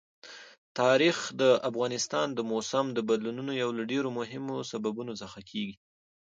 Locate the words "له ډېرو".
3.77-4.09